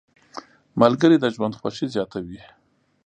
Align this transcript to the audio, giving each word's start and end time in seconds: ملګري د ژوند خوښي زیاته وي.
ملګري 0.81 1.17
د 1.19 1.25
ژوند 1.35 1.57
خوښي 1.59 1.87
زیاته 1.93 2.17
وي. 2.27 2.41